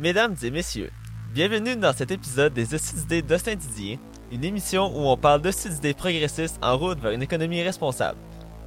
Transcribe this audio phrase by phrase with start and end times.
[0.00, 0.90] Mesdames et messieurs,
[1.34, 3.98] bienvenue dans cet épisode des Hosties d'idées d'Austin Didier,
[4.32, 8.16] une émission où on parle d'idées progressistes en route vers une économie responsable.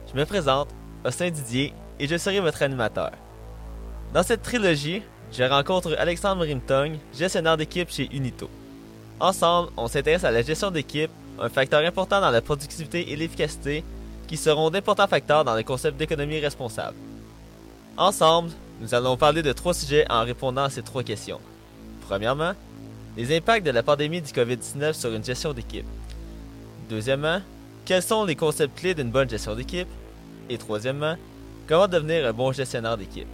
[0.07, 0.69] Je me présente,
[1.03, 3.13] Austin Didier, et je serai votre animateur.
[4.13, 5.01] Dans cette trilogie,
[5.31, 8.47] je rencontre Alexandre Rimtong, gestionnaire d'équipe chez Unito.
[9.19, 11.09] Ensemble, on s'intéresse à la gestion d'équipe,
[11.39, 13.83] un facteur important dans la productivité et l'efficacité,
[14.27, 16.95] qui seront d'importants facteurs dans le concept d'économie responsable.
[17.97, 18.51] Ensemble,
[18.83, 21.39] nous allons parler de trois sujets en répondant à ces trois questions.
[22.01, 22.51] Premièrement,
[23.15, 25.85] les impacts de la pandémie du COVID-19 sur une gestion d'équipe.
[26.89, 27.39] Deuxièmement,
[27.85, 29.87] quels sont les concepts clés d'une bonne gestion d'équipe?
[30.49, 31.15] Et troisièmement,
[31.65, 33.27] comment devenir un bon gestionnaire d'équipe?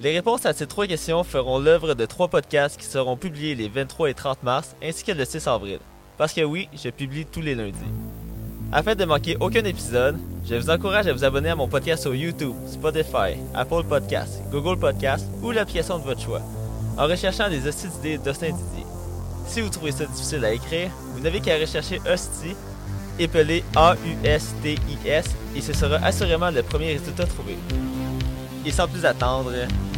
[0.00, 3.68] Les réponses à ces trois questions feront l'œuvre de trois podcasts qui seront publiés les
[3.68, 5.80] 23 et 30 mars ainsi que le 6 avril.
[6.18, 7.78] Parce que oui, je publie tous les lundis.
[8.74, 10.16] Afin de manquer aucun épisode,
[10.48, 14.78] je vous encourage à vous abonner à mon podcast sur YouTube, Spotify, Apple Podcasts, Google
[14.78, 16.40] Podcasts ou l'application de votre choix,
[16.96, 18.86] en recherchant les hosties d'idées d'Austin Didier.
[19.46, 22.56] Si vous trouvez ça difficile à écrire, vous n'avez qu'à rechercher hostie,
[23.18, 27.58] épelé A-U-S-T-I-S, et ce sera assurément le premier résultat trouvé.
[28.64, 29.52] Et sans plus attendre,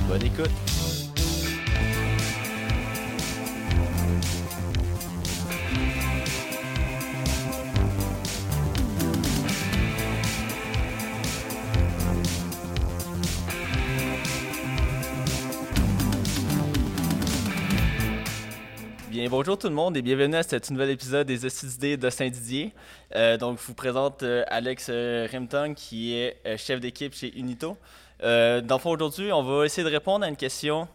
[0.08, 0.50] bonne écoute!
[19.36, 22.72] Bonjour tout le monde et bienvenue à cet nouvel épisode des Hosties de Saint-Didier.
[23.16, 27.36] Euh, donc, je vous présente euh, Alex euh, Rimtong, qui est euh, chef d'équipe chez
[27.36, 27.77] Unito.
[28.20, 30.86] Dans le fond, aujourd'hui, on va essayer de répondre à une question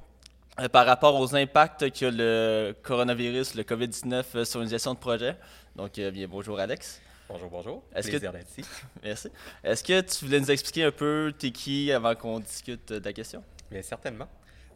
[0.72, 5.36] par rapport aux impacts que le coronavirus, le COVID-19, euh, sur une gestion de projet.
[5.76, 7.02] Donc, bien, bonjour Alex.
[7.28, 7.84] Bonjour, bonjour.
[7.94, 8.70] Est-ce Plaisir d'être ici.
[9.04, 9.28] Merci.
[9.66, 13.12] Est-ce que tu voulais nous expliquer un peu t'es qui avant qu'on discute de la
[13.12, 13.44] question?
[13.70, 14.30] Bien certainement.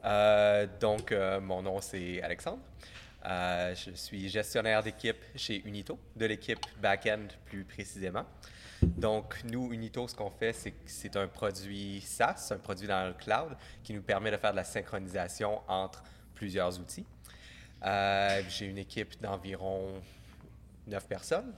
[0.03, 2.59] Euh, donc, euh, mon nom c'est Alexandre.
[3.25, 8.25] Euh, je suis gestionnaire d'équipe chez Unito, de l'équipe back-end plus précisément.
[8.81, 13.07] Donc, nous, Unito, ce qu'on fait, c'est que c'est un produit SaaS, un produit dans
[13.07, 16.03] le cloud, qui nous permet de faire de la synchronisation entre
[16.35, 17.05] plusieurs outils.
[17.85, 20.01] Euh, J'ai une équipe d'environ
[20.87, 21.53] 9 personnes.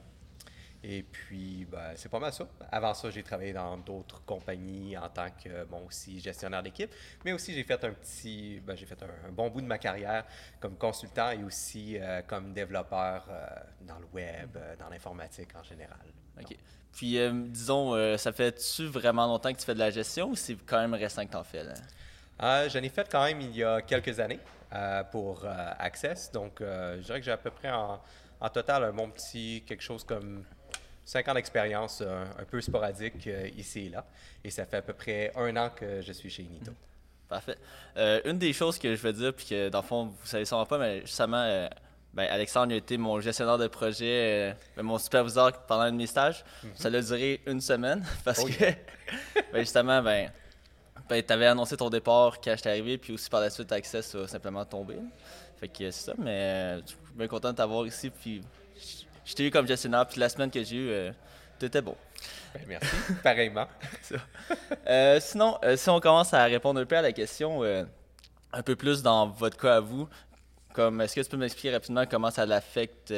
[0.87, 2.47] Et puis, ben, c'est pas mal ça.
[2.71, 6.93] Avant ça, j'ai travaillé dans d'autres compagnies en tant que, bon, aussi gestionnaire d'équipe.
[7.23, 9.79] Mais aussi, j'ai fait un petit, ben, j'ai fait un, un bon bout de ma
[9.79, 10.25] carrière
[10.59, 13.47] comme consultant et aussi euh, comme développeur euh,
[13.81, 16.05] dans le web, euh, dans l'informatique en général.
[16.39, 16.55] OK.
[16.91, 20.55] Puis, euh, disons, ça fait-tu vraiment longtemps que tu fais de la gestion ou c'est
[20.67, 21.63] quand même récent que tu en fais?
[21.63, 21.73] Là?
[22.43, 24.39] Euh, J'en ai fait quand même il y a quelques années
[24.71, 26.31] euh, pour euh, Access.
[26.31, 27.99] Donc, je dirais que j'ai à peu près en,
[28.39, 30.45] en total un bon petit quelque chose comme
[31.05, 34.05] 5 ans d'expérience euh, un peu sporadique euh, ici et là.
[34.43, 36.71] Et ça fait à peu près un an que je suis chez Nito.
[37.27, 37.57] Parfait.
[37.97, 40.45] Euh, une des choses que je veux dire, puis que dans le fond, vous savez
[40.45, 41.67] sûrement pas, mais justement, euh,
[42.13, 45.97] ben, Alexandre a été mon gestionnaire de projet, euh, ben, mon superviseur pendant un de
[45.97, 46.43] mes stages.
[46.75, 48.63] Ça a duré une semaine parce Oh que,
[49.51, 50.31] ben, justement, ben,
[51.09, 54.13] ben, tu avais annoncé ton départ quand j'étais arrivé, puis aussi par la suite, Access
[54.15, 54.97] a simplement tombé.
[55.59, 58.41] Fait que c'est ça, mais je suis bien content de t'avoir ici, puis
[59.25, 61.11] je- t'ai eu comme gestionnaire, puis la semaine que j'ai eu, euh,
[61.59, 61.95] tout était bon.
[62.53, 62.87] Ben, merci.
[63.23, 63.67] Pareillement.
[64.87, 67.83] Euh, sinon, euh, si on commence à répondre un peu à la question, euh,
[68.53, 70.07] un peu plus dans votre cas à vous,
[70.73, 73.11] comme est-ce que tu peux m'expliquer rapidement comment ça l'affecte,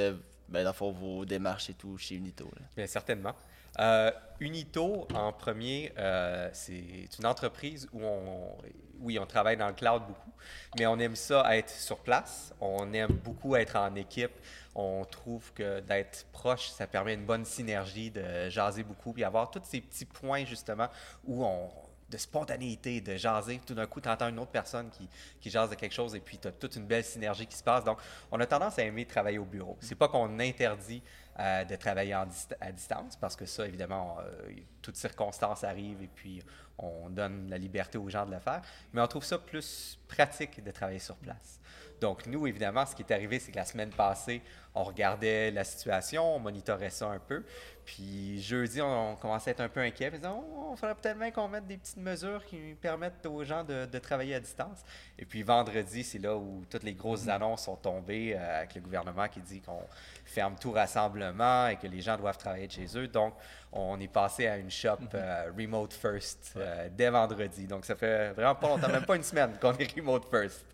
[0.50, 2.46] ben, dans le fond, vos démarches et tout chez Unito?
[2.46, 2.66] là?
[2.76, 3.34] Bien certainement.
[3.80, 8.56] Euh, Unito, en premier, euh, c'est une entreprise où on,
[9.00, 10.32] oui, on travaille dans le cloud beaucoup,
[10.78, 12.54] mais on aime ça être sur place.
[12.62, 14.32] On aime beaucoup être en équipe.
[14.76, 19.50] On trouve que d'être proche, ça permet une bonne synergie, de jaser beaucoup, puis avoir
[19.50, 20.88] tous ces petits points justement
[21.26, 21.70] où on
[22.10, 23.60] de spontanéité, de jaser.
[23.66, 25.08] Tout d'un coup, tu entends une autre personne qui,
[25.42, 27.64] qui jase de quelque chose et puis tu as toute une belle synergie qui se
[27.64, 27.84] passe.
[27.84, 27.98] Donc,
[28.32, 29.78] on a tendance à aimer travailler au bureau.
[29.82, 31.02] C'est pas qu'on interdit
[31.40, 34.50] euh, de travailler à distance parce que ça, évidemment, euh,
[34.82, 36.42] toutes circonstances arrivent et puis
[36.80, 38.62] on donne la liberté aux gens de le faire.
[38.94, 41.60] Mais on trouve ça plus pratique de travailler sur place.
[42.00, 44.42] Donc, nous, évidemment, ce qui est arrivé, c'est que la semaine passée,
[44.78, 47.44] on regardait la situation, on monitorait ça un peu.
[47.88, 50.10] Puis jeudi, on, on commençait à être un peu inquiet.
[50.14, 53.46] On disait, oh, on faudrait peut-être bien qu'on mette des petites mesures qui permettent aux
[53.46, 54.80] gens de, de travailler à distance.
[55.18, 58.82] Et puis vendredi, c'est là où toutes les grosses annonces sont tombées euh, avec le
[58.82, 59.84] gouvernement qui dit qu'on
[60.26, 63.08] ferme tout rassemblement et que les gens doivent travailler de chez eux.
[63.08, 63.34] Donc,
[63.72, 67.68] on est passé à une shop euh, remote first euh, dès vendredi.
[67.68, 70.66] Donc, ça fait vraiment pas longtemps, même pas une semaine qu'on est remote first.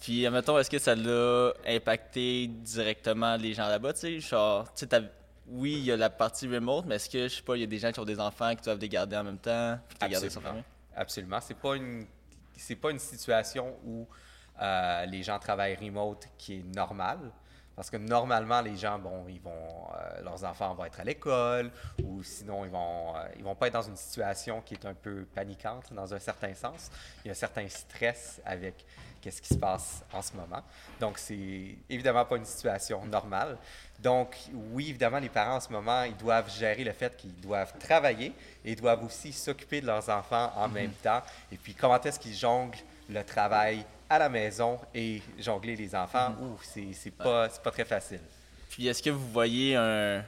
[0.00, 2.97] Puis, admettons, est-ce que ça l'a impacté directement
[3.40, 5.02] les gens là-bas, tu sais, genre, tu sais, t'as-
[5.46, 7.64] oui, il y a la partie remote, mais est-ce que, je sais pas, il y
[7.64, 9.98] a des gens qui ont des enfants qui doivent les garder en même temps, puis
[10.02, 10.62] les garder sont Absolument.
[10.62, 10.64] fermés?
[10.96, 11.40] Absolument.
[11.40, 12.06] C'est pas une
[12.56, 14.06] c'est pas une situation où
[14.60, 17.18] Euh, les gens travaillent remote, qui est normal.
[17.78, 21.70] Parce que normalement, les gens, bon, ils vont, euh, leurs enfants vont être à l'école
[22.02, 24.94] ou sinon, ils vont, euh, ils vont pas être dans une situation qui est un
[24.94, 26.90] peu paniquante dans un certain sens.
[27.24, 28.84] Il y a un certain stress avec
[29.20, 30.60] qu'est-ce qui se passe en ce moment.
[30.98, 33.56] Donc, c'est évidemment pas une situation normale.
[34.00, 34.36] Donc,
[34.72, 38.32] oui, évidemment, les parents en ce moment, ils doivent gérer le fait qu'ils doivent travailler
[38.64, 41.22] et ils doivent aussi s'occuper de leurs enfants en même temps.
[41.52, 42.74] Et puis, comment est-ce qu'ils jonglent
[43.08, 47.70] le travail à la maison et jongler les enfants, ouf, c'est c'est pas, c'est pas
[47.70, 48.20] très facile.
[48.70, 50.24] Puis est-ce que vous voyez un,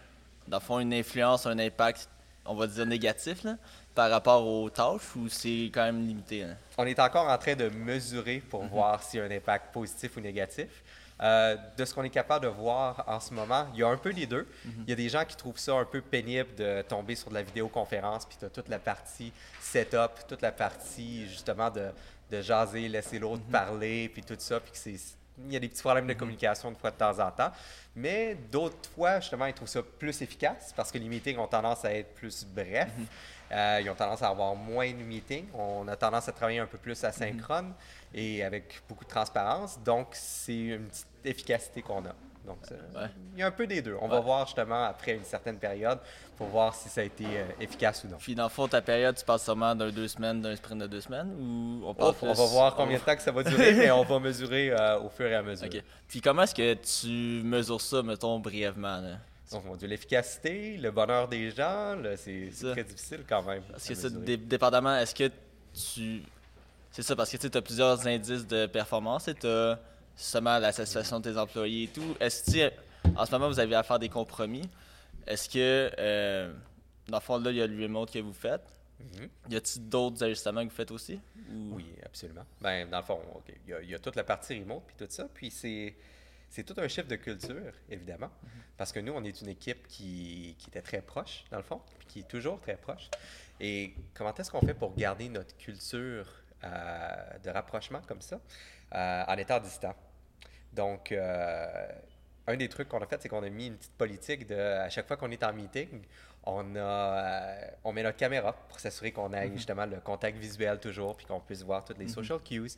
[0.46, 2.08] dans le fond, une influence, un impact,
[2.44, 3.56] on va dire négatif, là,
[3.94, 6.42] par rapport aux tâches ou c'est quand même limité?
[6.42, 6.54] là?
[6.78, 10.16] On est encore en train de mesurer pour voir s'il y a un impact positif
[10.16, 10.68] ou négatif.
[11.22, 13.96] Euh, de ce qu'on est capable de voir en ce moment, il y a un
[13.96, 14.46] peu les deux.
[14.64, 17.34] Il y a des gens qui trouvent ça un peu pénible de tomber sur de
[17.34, 21.90] la vidéoconférence, puis tu as toute la partie setup, toute la partie justement de,
[22.30, 24.96] de jaser, laisser l'autre parler, puis tout ça, puis que c'est
[25.46, 27.50] il y a des petits problèmes de communication de fois de temps en temps.
[27.96, 31.84] Mais d'autres fois, justement, ils trouvent ça plus efficace parce que les meetings ont tendance
[31.84, 32.88] à être plus brefs.
[33.52, 35.46] Euh, ils ont tendance à avoir moins de meetings.
[35.54, 37.72] On a tendance à travailler un peu plus asynchrone
[38.14, 39.78] et avec beaucoup de transparence.
[39.84, 42.14] Donc, c'est une petite efficacité qu'on a.
[42.46, 43.06] Donc, Ouais.
[43.34, 43.96] il y a un peu des deux.
[44.00, 45.98] On va voir justement après une certaine période
[46.38, 48.16] pour voir si ça a été euh, efficace ou non.
[48.18, 50.86] Puis dans le fond, ta période, tu passes sûrement d'un deux semaines, d'un sprint de
[50.86, 53.30] deux semaines ou on parle Ouf, on plus- va voir combien de temps que ça
[53.30, 55.68] va durer, mais on va mesurer euh, au fur et à mesure.
[56.08, 59.00] Puis comment est-ce que tu mesures ça, mettons, brièvement?
[59.02, 59.16] Là?
[59.52, 63.62] Donc, mon Dieu, l'efficacité, le bonheur des gens, là, c'est très difficile quand même.
[63.64, 65.30] Parce que ça, dépendamment, est-ce que
[65.74, 66.22] tu...
[66.92, 69.78] C'est ça, parce que tu as plusieurs indices de performance et tu as
[70.16, 72.16] justement la satisfaction de tes employés et tout.
[72.20, 72.72] Est-ce que,
[73.16, 74.68] en ce moment, vous avez à faire des compromis?
[75.26, 76.52] Est-ce que, euh,
[77.08, 78.62] dans le fond, là, il y a le remote que vous faites.
[79.00, 79.28] Mhm.
[79.50, 81.18] Y a-t-il d'autres ajustements que vous faites aussi?
[81.52, 82.44] Ou- Oui, absolument.
[82.60, 84.82] Ben, dans le fond, OK, il y, a- il y a toute la partie remote
[84.86, 85.26] puis tout ça.
[85.32, 85.94] Puis c'est,
[86.50, 88.30] c'est tout un chiffre de culture, évidemment.
[88.76, 91.80] Parce que nous, on est une équipe qui, qui était très proche, dans le fond,
[91.98, 93.08] puis qui est toujours très proche.
[93.60, 96.26] Et comment est-ce qu'on fait pour garder notre culture
[96.64, 98.40] euh, de rapprochement comme ça
[98.94, 99.94] euh, en étant distant?
[100.72, 101.88] Donc, euh,
[102.48, 104.88] un des trucs qu'on a fait, c'est qu'on a mis une petite politique de, à
[104.88, 106.02] chaque fois qu'on est en meeting,
[106.44, 107.54] on, a,
[107.84, 111.40] on met notre caméra pour s'assurer qu'on ait justement le contact visuel toujours, puis qu'on
[111.40, 112.72] puisse voir toutes les social cues.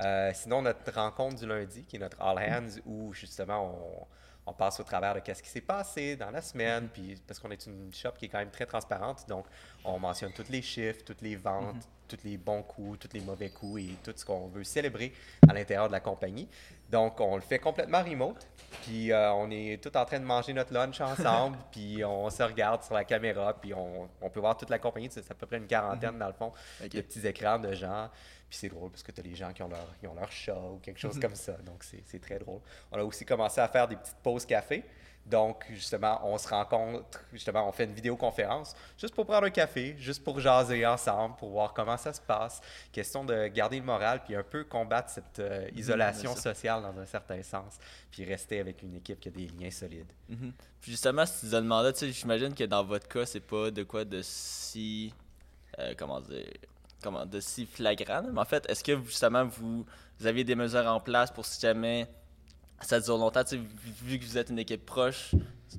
[0.00, 4.06] Euh, sinon, notre rencontre du lundi, qui est notre All Hands, où justement
[4.46, 7.38] on, on passe au travers de qu'est-ce qui s'est passé dans la semaine, puis parce
[7.38, 9.46] qu'on est une shop qui est quand même très transparente, donc
[9.84, 13.50] on mentionne tous les chiffres, toutes les ventes, tous les bons coups, tous les mauvais
[13.50, 15.12] coups et tout ce qu'on veut célébrer
[15.48, 16.48] à l'intérieur de la compagnie.
[16.90, 18.46] Donc, on le fait complètement remote.
[18.82, 21.58] Puis, euh, on est tout en train de manger notre lunch ensemble.
[21.70, 23.52] puis, on se regarde sur la caméra.
[23.52, 25.08] Puis, on, on peut voir toute la compagnie.
[25.10, 26.50] C'est à peu près une quarantaine, dans le fond,
[26.80, 28.08] de petits écrans de gens.
[28.48, 30.56] Puis, c'est drôle parce que tu as les gens qui ont leur, ont leur chat
[30.56, 31.52] ou quelque chose comme ça.
[31.66, 32.60] Donc, c'est c'est très drôle.
[32.90, 34.84] On a aussi commencé à faire des petites pauses café.
[35.26, 39.94] Donc, justement, on se rencontre, justement, on fait une vidéoconférence juste pour prendre un café,
[39.98, 42.62] juste pour jaser ensemble, pour voir comment ça se passe.
[42.90, 46.42] Question de garder le moral, puis un peu combattre cette euh, isolation bien sûr.
[46.54, 47.76] sociale dans un certain sens,
[48.10, 50.10] puis rester avec une équipe qui a des liens solides.
[50.30, 50.52] Mhm.
[50.80, 53.70] Puis justement, si tu te demandais, tu sais, j'imagine que dans votre cas, c'est pas
[53.70, 55.12] de quoi de si.
[55.78, 56.46] euh, comment dire.
[57.02, 58.22] Comment, de si flagrant.
[58.32, 59.86] Mais en fait, est-ce que justement vous,
[60.18, 62.08] vous aviez des mesures en place pour si jamais
[62.80, 63.42] ça dure longtemps,
[64.02, 65.34] vu que vous êtes une équipe proche,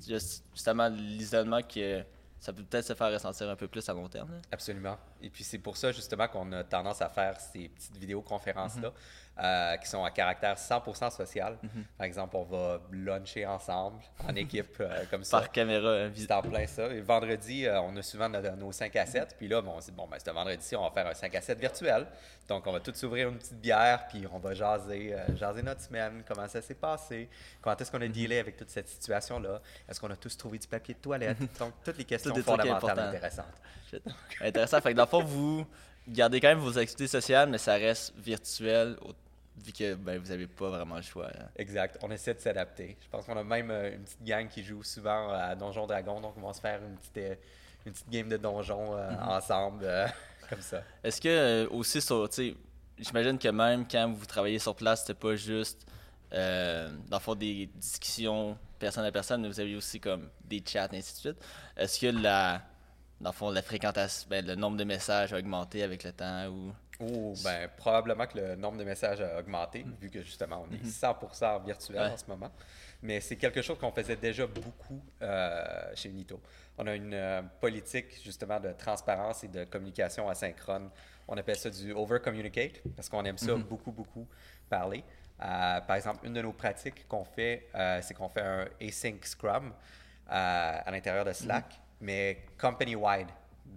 [0.07, 2.03] juste- justement l'isolement que
[2.39, 4.31] ça peut peut-être se faire ressentir un peu plus à long terme.
[4.31, 4.37] là?
[4.51, 4.97] Absolument.
[5.21, 8.93] Et puis c'est pour ça justement qu'on a tendance à faire ces petites vidéoconférences-là
[9.41, 11.57] euh, qui sont à caractère 100% social.
[11.97, 15.39] Par exemple, on va luncher ensemble en équipe euh, comme ça.
[15.39, 16.87] Par caméra, vis- C'est en plein ça.
[16.87, 19.35] Et vendredi, euh, on a souvent nos, nos 5 à 7.
[19.37, 21.33] Puis là, bon, on s'est dit, bon, ben, ce vendredi-ci, on va faire un 5
[21.35, 22.05] à 7 virtuel.
[22.47, 25.81] Donc, on va tous s'ouvrir une petite bière, puis on va jaser, euh, jaser notre
[25.81, 27.29] semaine, comment ça s'est passé,
[27.61, 30.67] comment est-ce qu'on a dealé avec toute cette situation-là, est-ce qu'on a tous trouvé du
[30.67, 31.37] papier de toilette?
[31.59, 33.45] Donc, toutes les questions trucs fondamentales intéressantes.
[34.41, 34.81] Intéressant.
[34.81, 35.65] Fait que dans le fond, vous
[36.07, 39.13] gardez quand même vos activités sociales, mais ça reste virtuel, au-
[39.63, 41.27] vu que ben, vous n'avez pas vraiment le choix.
[41.27, 41.47] hein.
[41.55, 41.97] Exact.
[42.01, 42.97] On essaie de s'adapter.
[43.01, 46.19] Je pense qu'on a même euh, une petite gang qui joue souvent à Donjon Dragon,
[46.21, 47.35] donc on va se faire une petite, euh,
[47.85, 50.07] une petite game de donjon euh, ensemble, euh,
[50.49, 50.83] comme ça.
[51.03, 51.99] Est-ce que euh, aussi
[52.97, 55.85] j'imagine que même quand vous travaillez sur place, c'était pas juste
[56.33, 60.63] euh, dans le fond des discussions personne à personne, mais vous aviez aussi comme des
[60.65, 61.45] chats et ainsi de suite.
[61.75, 62.61] Est-ce que la
[63.19, 66.47] dans le fond la fréquentation, ben, le nombre de messages a augmenté avec le temps
[66.47, 70.73] ou Oh, ben, probablement que le nombre de messages a augmenté, vu que justement, on
[70.73, 72.07] est 100% virtuel Ouais.
[72.11, 72.51] en ce moment.
[73.01, 76.41] Mais c'est quelque chose qu'on faisait déjà beaucoup euh, chez Nito.
[76.77, 80.89] On a une euh, politique justement de transparence et de communication asynchrone.
[81.27, 83.63] On appelle ça du over-communicate parce qu'on aime ça Mhm.
[83.63, 84.27] beaucoup, beaucoup
[84.69, 85.03] parler.
[85.41, 87.67] Euh, par exemple, une de nos pratiques qu'on fait,
[88.01, 89.71] c'est qu'on fait un async scrum
[90.27, 93.27] à l'intérieur de Slack, mais company-wide.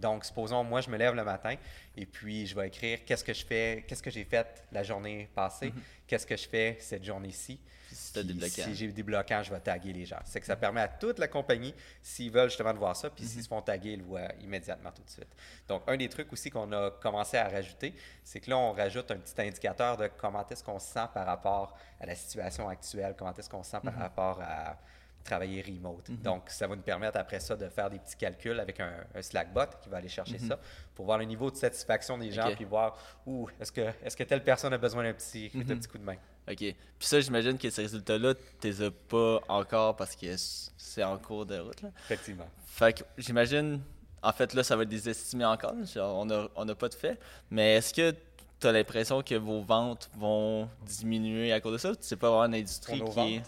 [0.00, 1.54] Donc, supposons, moi, je me lève le matin
[1.96, 5.28] et puis je vais écrire qu'est-ce que je fais, qu'est-ce que j'ai fait la journée
[5.34, 5.72] passée,
[6.06, 7.58] qu'est-ce que je fais cette journée-ci.
[7.92, 8.22] Si.
[8.64, 10.20] Si j'ai des blocages, je vais taguer les gens.
[10.24, 13.24] C'est que ça permet à toute la compagnie, s'ils veulent justement de voir ça, puis
[13.24, 15.28] s'ils se font taguer, ils le voient immédiatement tout de suite.
[15.68, 17.94] Donc, un des trucs aussi qu'on a commencé à rajouter,
[18.24, 21.26] c'est que là, on rajoute un petit indicateur de comment est-ce qu'on se sent par
[21.26, 24.78] rapport à la situation actuelle, comment est-ce qu'on se sent par rapport à
[25.24, 26.10] travailler remote.
[26.22, 29.22] Donc, ça va nous permettre après ça de faire des petits calculs avec un, un
[29.22, 30.58] Slackbot qui va aller chercher ça
[30.94, 32.56] pour voir le niveau de satisfaction des gens, Ok.
[32.56, 35.64] puis voir où est-ce que, est que telle personne a besoin d'un petit, Mhm.
[35.64, 36.16] petit coup de main.
[36.50, 36.56] OK.
[36.58, 41.16] Puis ça, j'imagine que ces résultats-là, tu les as pas encore parce que c'est en
[41.18, 41.82] cours de route.
[41.82, 41.90] Là.
[42.04, 42.48] Effectivement.
[42.66, 43.80] Fait que j'imagine,
[44.22, 45.74] en fait, là, ça va être des estimés encore.
[45.84, 47.18] Genre, on n'a on a pas de fait.
[47.50, 48.14] Mais est-ce que
[48.58, 51.92] tu as l'impression que vos ventes vont diminuer à cause de ça?
[52.00, 53.42] C'est pas vraiment une industrie qui est.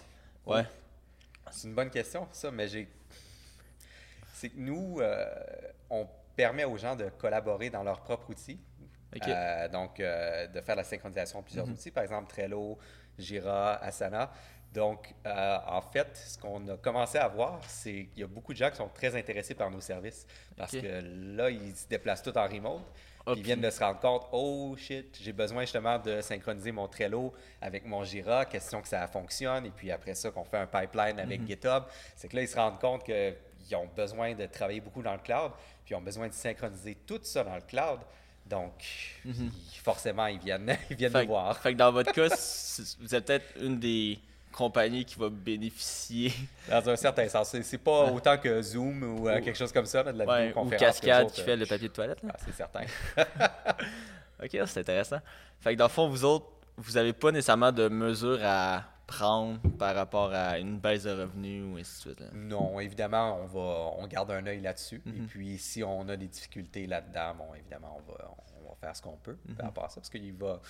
[0.46, 0.64] Ouais.
[1.54, 2.88] C'est une bonne question, ça, mais j'ai.
[4.32, 5.25] C'est que nous, euh,
[5.88, 6.06] on
[6.37, 8.58] permet aux gens de collaborer dans leur propre outil.
[9.28, 11.75] Euh, donc, euh, de faire la synchronisation de plusieurs Mhm.
[11.75, 12.76] outils, par exemple Trello,
[13.16, 14.32] Jira, Asana.
[14.74, 18.52] Donc, euh, en fait, ce qu'on a commencé à voir, c'est qu'il y a beaucoup
[18.52, 20.26] de gens qui sont très intéressés par nos services.
[20.56, 22.82] Parce que là, ils se déplacent tout en remote.
[23.26, 26.72] Ah, Puis ils viennent de se rendre compte, oh shit, j'ai besoin justement de synchroniser
[26.72, 30.58] mon Trello avec mon Jira, question que ça fonctionne, et puis après ça, qu'on fait
[30.58, 31.46] un pipeline avec Mhm.
[31.46, 31.84] GitHub.
[32.16, 35.20] C'est que là, ils se rendent compte qu'ils ont besoin de travailler beaucoup dans le
[35.20, 35.52] cloud,
[35.84, 38.00] puis ils ont besoin de synchroniser tout ça dans le cloud.
[38.44, 38.72] Donc,
[39.24, 39.50] ils-
[39.82, 41.18] forcément, ils viennent, ils viennent Mhm.
[41.18, 41.56] Fait, nous voir.
[41.58, 42.28] fait que dans votre cas,
[43.00, 44.18] vous êtes peut-être une des
[44.54, 46.32] compagnies qui va bénéficier
[46.70, 47.49] Dans un certain sens.
[47.62, 50.25] C'est- pas autant que Zoom ou euh, Ou- quelque chose comme ça, là, de la
[50.25, 50.80] ouais, ou vidéoconférence.
[50.80, 52.18] Cascade qu'eux autres, qui euh, fait le papier de toilette.
[52.28, 52.84] ah, c'est certain.
[54.42, 55.20] Ok, c'est intéressant.
[55.61, 56.46] Fait que dans le fond, vous autres,
[56.76, 61.62] vous n'avez pas nécessairement de mesures à prendre par rapport à une baisse de revenus
[61.64, 62.20] ou ainsi de suite.
[62.20, 62.26] là.
[62.32, 65.00] Non, évidemment, on va, on garde un œil là-dessus.
[65.06, 65.26] Et Mhm.
[65.28, 68.30] puis, si on a des difficultés là-dedans, bon, évidemment, on va,
[68.64, 69.54] on va faire ce qu'on peut Mhm.
[69.56, 70.61] par rapport à ça, parce qu'il va,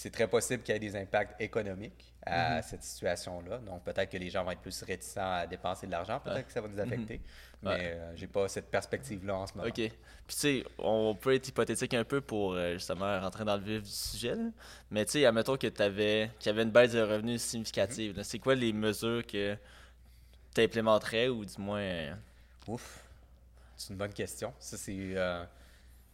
[0.00, 2.62] c'est très possible qu'il y ait des impacts économiques à Mhm.
[2.62, 3.58] cette situation-là.
[3.58, 6.52] Donc, peut-être que les gens vont être plus réticents à dépenser de l'argent, peut-être que
[6.52, 7.20] ça va nous affecter.
[7.62, 7.76] Mais Ouais.
[7.96, 9.66] euh, j'ai pas cette perspective-là en ce moment.
[9.68, 9.74] Ok.
[9.74, 9.90] Puis
[10.28, 13.82] tu sais, on peut être hypothétique un peu pour euh, justement rentrer dans le vif
[13.82, 14.36] du sujet.
[14.36, 14.50] là.
[14.92, 18.16] Mais tu sais, admettons que tu avais, qu'il y avait une baisse de revenus significative.
[18.16, 18.22] là.
[18.22, 19.56] C'est quoi les mesures que
[20.54, 21.80] tu implémenterais ou du moins.
[21.80, 22.14] euh,
[22.68, 23.02] Ouf,
[23.76, 24.52] c'est une bonne question.
[24.60, 25.44] Ça, c'est euh,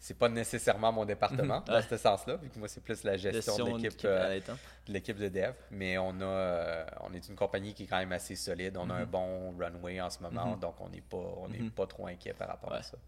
[0.04, 1.64] c'est pas nécessairement mon département Mhm.
[1.66, 1.82] dans Ouais.
[1.88, 3.90] ce sens-là, vu que moi, c'est plus la gestion, gestion de l'équipe.
[3.92, 4.38] d'équipe euh,
[4.87, 7.96] de l'équipe de dev, mais on a euh, on est une compagnie qui est quand
[7.96, 8.76] même assez solide.
[8.76, 10.58] On a un bon runway en ce moment, Mhm.
[10.61, 11.70] donc on n'est pas on n'est Mhm.
[11.70, 12.99] pas trop inquiet par rapport à ça.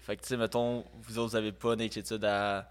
[0.00, 2.68] Fait que tu sais, mettons, vous autres, vous n'avez pas d'inquiétude à,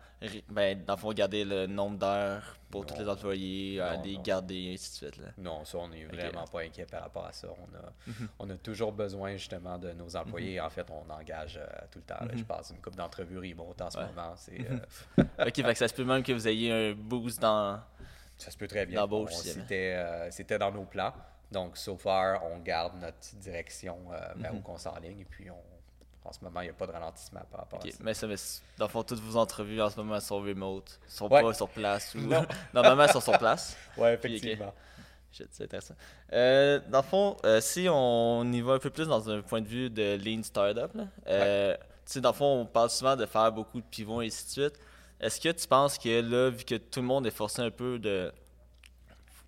[0.49, 4.21] ben, dans le fond, garder le nombre d'heures pour tous les employés, à les non.
[4.21, 5.17] garder, et ainsi de suite.
[5.17, 5.29] Là.
[5.37, 6.13] Non, ça on est Ok.
[6.15, 7.47] vraiment pas inquiet par rapport à ça.
[7.49, 8.27] On a Mhm.
[8.39, 10.59] on a toujours besoin justement de nos employés.
[10.61, 12.23] En fait, on engage euh, tout le temps.
[12.25, 12.31] là.
[12.31, 12.37] Mhm.
[12.37, 14.05] Je passe une coupe d'entrevues remote en ce Ouais.
[14.07, 14.33] moment.
[14.37, 14.81] C'est Mhm.
[15.19, 17.79] euh, ok, fait que ça se peut même que vous ayez un boost dans.
[18.37, 19.05] Ça se peut très bien.
[19.29, 21.13] C'était euh, c'était dans nos plans.
[21.51, 24.55] Donc, so far, on garde notre direction euh, Mhm.
[24.57, 25.19] où qu'on s'enligne.
[25.19, 25.55] Et puis, on,
[26.23, 27.97] en ce moment, il n'y a pas de ralentissement par rapport à ça.
[28.01, 28.35] mais ça, mais
[28.77, 31.41] dans le fond, toutes vos entrevues en ce moment sont remote, sont Ouais.
[31.41, 32.19] pas sur place ou.
[32.21, 32.45] Non.
[32.73, 33.75] Normalement, elles sont sur place.
[33.95, 34.07] Puis, ok.
[34.13, 34.73] effectivement.
[35.31, 35.95] C'est intéressant.
[36.33, 39.61] Euh, dans le fond, euh, si on y va un peu plus dans un point
[39.61, 41.73] de vue de lean startup, là, euh,
[42.05, 44.45] tu sais, dans le fond, on parle souvent de faire beaucoup de pivots et ainsi
[44.45, 44.79] de suite.
[45.21, 47.97] Est-ce que tu penses que là, vu que tout le monde est forcé un peu
[47.97, 48.31] de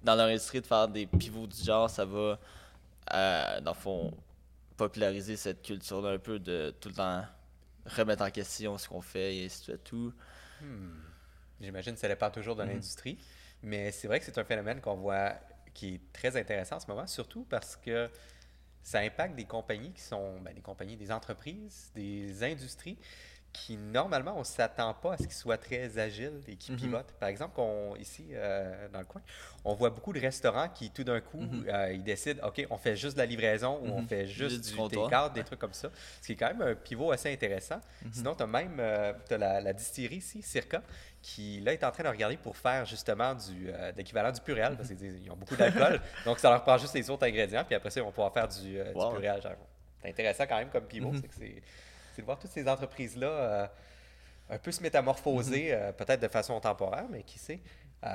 [0.04, 2.38] dans leur industrie de faire des pivots du genre, ça va,
[3.62, 4.12] dans le fond,
[4.78, 7.26] populariser cette culture-là un peu de tout le temps
[7.86, 9.92] remettre en question ce qu'on fait et ainsi de suite.
[9.92, 10.14] Ou...
[10.62, 10.92] Hmm.
[11.62, 12.70] J'imagine que ça dépend toujours de Mhm.
[12.70, 13.18] l'industrie.
[13.62, 15.36] Mais c'est vrai que c'est un phénomène qu'on voit
[15.74, 18.10] qui est très intéressant en ce moment, surtout parce que
[18.84, 22.98] ça impacte des compagnies qui sont ben, des compagnies, des entreprises, des industries
[23.54, 26.78] qui, normalement, on ne s'attend pas à ce qu'ils soient très agiles et qui Mhm.
[26.80, 27.12] pivotent.
[27.20, 29.22] Par exemple, on, ici, euh, dans le coin,
[29.64, 31.66] on voit beaucoup de restaurants qui, tout d'un coup, Mhm.
[31.70, 34.08] euh, ils décident, OK, on fait juste de la livraison ou on Mhm.
[34.08, 35.08] fait juste Juste du du comptoir.
[35.10, 35.90] take-out, des trucs comme ça.
[36.20, 37.80] Ce qui est quand même un pivot assez intéressant.
[38.12, 40.82] Sinon, tu as même euh, la, la distillerie ici, Circa,
[41.22, 44.76] qui là est en train de regarder pour faire justement du euh, l'équivalent du purel,
[44.76, 46.02] parce qu'ils ont beaucoup d'alcool.
[46.26, 48.48] donc, ça leur prend juste les autres ingrédients, puis après ça, ils vont pouvoir faire
[48.48, 49.12] du, du Wow.
[49.20, 49.42] purel.
[49.44, 49.52] Genre,
[50.02, 51.62] C'est intéressant quand même comme pivot, c'est que c'est
[52.16, 53.68] c'est de voir toutes ces entreprises-là euh,
[54.50, 55.80] un peu se métamorphoser, Mhm.
[55.82, 57.60] euh, peut-être de façon temporaire, mais qui sait,
[58.04, 58.08] euh,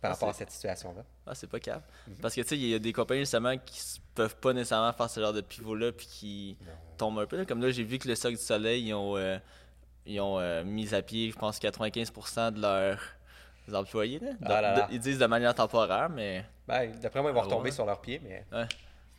[0.00, 1.02] par Ah, rapport à cette situation-là.
[1.26, 1.82] Ah, c'est pas grave.
[2.08, 2.14] Mhm.
[2.20, 3.80] Parce que tu sais, il y a des compagnies justement qui
[4.14, 6.72] peuvent pas nécessairement faire ce genre de pivot-là puis qui Non.
[6.98, 7.36] tombent un peu.
[7.38, 7.44] là.
[7.46, 9.16] Comme là, j'ai vu que le Soc du Soleil, ils ont,
[10.06, 13.00] ils ont mis à pied, je pense, 95% de leurs
[13.72, 14.18] employés.
[14.18, 14.32] Là.
[14.44, 17.64] Ah là ils disent de manière temporaire, mais, Ben, D'après moi, ils vont Ah retomber
[17.70, 17.70] ouais.
[17.74, 18.44] sur leurs pieds, mais.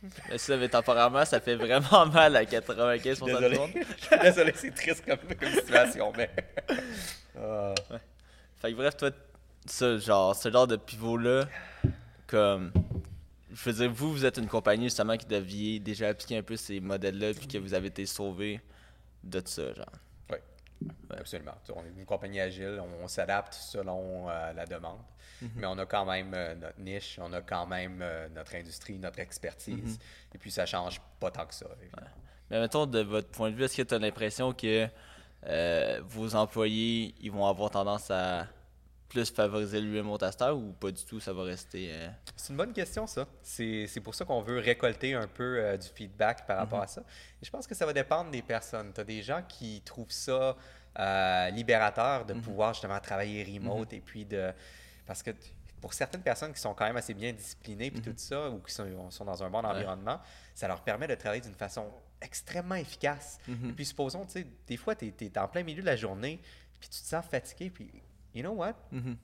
[0.28, 3.58] mais ça, mais temporairement, ça fait vraiment mal à 95% du Désolé.
[3.58, 3.70] monde.
[3.74, 6.30] Je suis désolé, c'est triste comme, comme situation, mais.
[7.38, 7.74] Ah.
[8.60, 9.10] Fait que bref, toi,
[9.68, 11.48] ce genre, ce genre de pivot-là,
[12.26, 12.72] comme.
[13.52, 16.56] Je veux dire, vous, vous êtes une compagnie justement qui deviez déjà appliquer un peu
[16.56, 18.60] ces modèles-là, puis que vous avez été sauvé
[19.24, 19.86] de ça, genre.
[21.10, 21.54] Absolument.
[21.74, 25.00] On est une compagnie agile, on, s'adapte selon euh, la demande,
[25.56, 28.98] mais on a quand même euh, notre niche, on a quand même euh, notre industrie,
[28.98, 29.98] notre expertise,
[30.34, 31.66] et puis ça change pas tant que ça.
[32.50, 34.88] Mais mettons, de votre point de vue, est-ce que tu as l'impression que
[36.02, 38.46] vos employés, ils vont avoir tendance à
[39.08, 41.88] plus favoriser le remote à cette heure ou pas du tout, ça va rester.
[41.92, 43.26] euh, C'est une bonne question, ça.
[43.42, 47.02] C'est pour ça qu'on veut récolter un peu euh, du feedback par rapport à ça.
[47.40, 48.92] Et je pense que ça va dépendre des personnes.
[48.92, 50.56] Tu as des gens qui trouvent ça
[50.98, 54.52] euh, libérateur de pouvoir justement travailler remote et puis de.
[55.06, 55.30] Parce que
[55.80, 58.74] pour certaines personnes qui sont quand même assez bien disciplinées puis tout ça, ou qui
[58.74, 60.20] sont, sont dans un bon environnement,
[60.54, 61.86] ça leur permet de travailler d'une façon
[62.20, 63.38] extrêmement efficace.
[63.68, 66.40] Et puis supposons, tu sais, des fois, tu es, en plein milieu de la journée,
[66.80, 67.88] puis tu te sens fatigué, puis
[68.36, 68.74] you know what?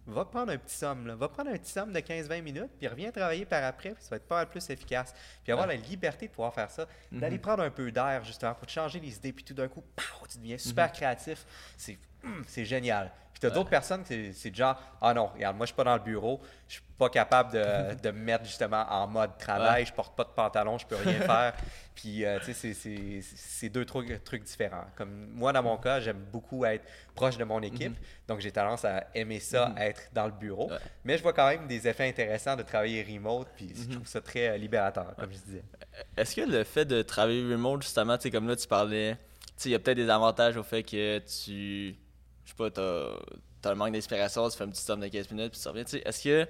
[0.07, 1.15] Va prendre un petit somme, là.
[1.15, 4.11] Va prendre un petit somme de 15-20 minutes, puis reviens travailler par après, puis ça
[4.11, 5.15] va être pas mal plus efficace.
[5.43, 8.67] Puis avoir la liberté de pouvoir faire ça, d'aller prendre un peu d'air, justement, pour
[8.67, 11.45] te changer les idées, puis tout d'un coup, pow, tu deviens super créatif.
[11.77, 13.11] C'est hum, c'est génial.
[13.33, 15.95] Puis tu as d'autres personnes, c'est genre, ah non, regarde, moi, je suis pas dans
[15.97, 19.93] le bureau, je suis pas capable de, de me mettre justement en mode travail, je
[19.93, 21.55] porte pas de pantalon, je peux rien faire.
[21.95, 24.85] Puis, euh, tu sais, c'est- deux trucs, trucs différents.
[24.97, 27.97] Comme moi, dans mon cas, j'aime beaucoup être proche de mon équipe,
[28.29, 30.71] donc j'ai tendance à aimer ça, être dans le bureau.
[30.71, 30.79] Ouais.
[31.05, 34.21] Mais je vois quand même des effets intéressants de travailler remote, puis je trouve ça
[34.21, 35.63] très euh, libérateur, comme je disais.
[36.17, 39.53] Est-ce que le fait de travailler remote, justement, tu sais, comme là, tu parlais, tu
[39.57, 41.95] sais, il y a peut-être des avantages au fait que tu,
[42.53, 45.53] sais pas, t'as as un manque d'inspiration, tu fais un petit somme de 15 minutes,
[45.53, 46.47] puis tu reviens, est-ce que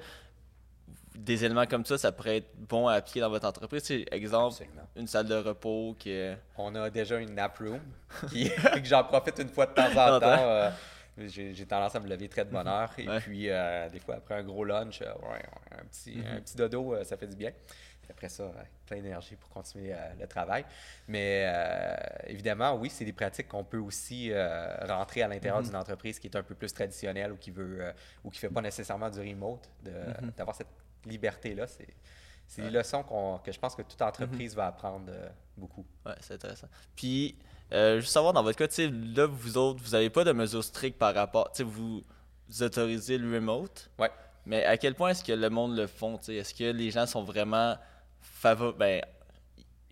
[1.15, 3.89] des éléments comme ça, ça pourrait être bon à appliquer dans votre entreprise?
[4.11, 4.89] Exemple, Absolument.
[4.97, 6.35] une salle de repos que...
[6.57, 7.81] On a déjà une nap room
[8.31, 10.25] qui, que j'en profite une fois de temps en temps.
[10.25, 10.71] euh,
[11.19, 12.91] j'ai tendance à me lever très de bonne heure.
[12.97, 13.21] Et Ouais.
[13.21, 15.43] puis, euh, des fois, après un gros lunch, euh, ouais,
[15.79, 17.51] un, petit, un petit dodo, ça fait du bien.
[18.13, 18.53] Après ça, euh,
[18.87, 20.65] plein d'énergie pour continuer euh, le travail.
[21.09, 21.97] Mais euh,
[22.27, 26.29] évidemment, oui, c'est des pratiques qu'on peut aussi euh, rentrer à l'intérieur d'une entreprise qui
[26.29, 29.69] est un peu plus traditionnelle ou qui veut ou qui fait pas nécessairement du remote,
[29.83, 30.69] de- d'avoir cette
[31.07, 31.67] liberté-là.
[31.67, 31.89] C'est
[32.49, 35.11] c'est des leçons qu'on- que je pense que toute entreprise va apprendre
[35.57, 35.87] beaucoup.
[36.05, 36.67] Ouais, c'est intéressant.
[36.95, 37.35] Puis,
[37.71, 38.67] juste savoir, dans votre cas,
[39.17, 42.03] là, vous autres, vous n'avez pas de mesures strictes par rapport, tu sais, vous,
[42.49, 44.11] vous autorisez le remote, Ouais.
[44.45, 46.19] mais à quel point est-ce que le monde le font?
[46.29, 47.77] Est-ce que les gens sont vraiment
[48.23, 48.73] favor...
[48.75, 49.03] ben,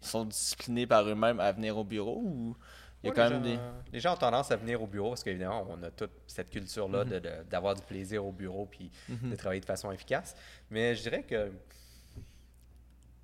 [0.03, 2.57] ils sont disciplinés par eux-mêmes à venir au bureau ou
[3.03, 3.57] il y a Ouais, quand les même gens, des...
[3.59, 6.49] euh, les gens ont tendance à venir au bureau parce qu'évidemment, on a toute cette
[6.51, 10.35] culture-là de- de- d'avoir du plaisir au bureau puis de travailler de façon efficace.
[10.71, 11.51] Mais je dirais que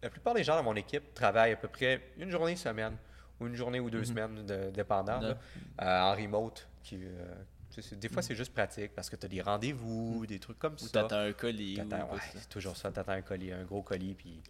[0.02, 2.96] la plupart des gens dans mon équipe travaillent à peu près une journée semaine
[3.40, 5.36] ou une journée ou deux semaines, de, dépendant, là,
[5.82, 6.66] euh, en remote.
[6.82, 7.34] Qui, euh,
[7.70, 10.74] tu des fois, c'est juste pratique parce que tu as des rendez-vous, des trucs comme
[10.74, 11.06] Ou ça.
[11.10, 12.38] un colis ou T'attends- pas ouais, ça.
[12.38, 14.40] c'est toujours ça, t'attends un colis, un gros colis, puis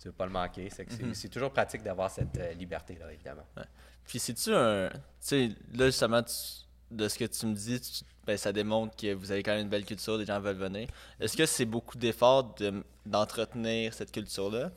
[0.00, 0.68] tu veux pas le manquer.
[0.70, 3.46] C'est que c'est- toujours pratique d'avoir cette euh, liberté-là, évidemment.
[4.06, 4.88] Puis c'est-tu un...
[4.90, 6.34] Tu sais, là, justement, tu-
[6.90, 9.62] de ce que tu me dis, tu- ben, ça démontre que vous avez quand même
[9.62, 10.88] une belle culture, les gens veulent venir.
[11.20, 14.70] Est-ce que c'est beaucoup d'efforts de- d'entretenir cette culture-là?